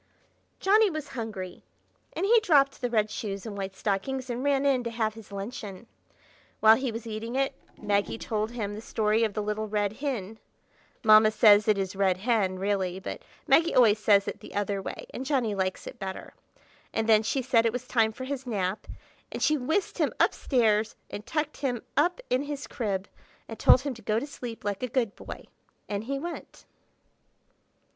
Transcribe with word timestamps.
Johnny 0.59 0.89
was 0.89 1.09
hungry, 1.09 1.63
and 2.13 2.25
he 2.25 2.39
dropped 2.39 2.81
the 2.81 2.89
red 2.89 3.11
shoes 3.11 3.45
and 3.45 3.55
white 3.55 3.75
stockings 3.75 4.31
and 4.31 4.43
ran 4.43 4.65
in 4.65 4.83
to 4.83 4.89
have 4.89 5.13
his 5.13 5.31
luncheon. 5.31 5.85
While 6.59 6.77
he 6.77 6.91
was 6.91 7.05
eating 7.05 7.35
it, 7.35 7.53
Maggie 7.79 8.17
told 8.17 8.49
him 8.49 8.73
the 8.73 8.81
story 8.81 9.23
of 9.23 9.35
the 9.35 9.43
Little 9.43 9.67
Rid 9.67 9.91
Hin; 10.01 10.39
(Mamma 11.03 11.29
says 11.29 11.67
it 11.67 11.77
is 11.77 11.95
"Red 11.95 12.17
Hen," 12.17 12.57
really, 12.57 12.99
but 12.99 13.21
Maggie 13.45 13.75
always 13.75 13.99
says 13.99 14.27
it 14.27 14.39
the 14.39 14.55
other 14.55 14.81
way, 14.81 15.05
and 15.13 15.23
Johnny 15.23 15.53
likes 15.53 15.85
it 15.85 15.99
better); 15.99 16.33
and 16.91 17.07
then 17.07 17.21
she 17.21 17.43
said 17.43 17.67
it 17.67 17.71
was 17.71 17.87
time 17.87 18.11
for 18.11 18.23
his 18.23 18.47
nap, 18.47 18.87
and 19.31 19.43
she 19.43 19.55
whisked 19.55 19.99
him 19.99 20.11
up 20.19 20.33
stairs 20.33 20.95
and 21.11 21.27
tucked 21.27 21.57
him 21.57 21.83
up 21.95 22.21
in 22.31 22.41
his 22.41 22.65
crib 22.65 23.07
and 23.47 23.59
told 23.59 23.81
him 23.81 23.93
to 23.93 24.01
go 24.01 24.19
to 24.19 24.25
sleep 24.25 24.63
like 24.63 24.81
a 24.81 24.87
good 24.87 25.15
boy, 25.15 25.43
and 25.87 26.05
he 26.05 26.17
went. 26.17 26.65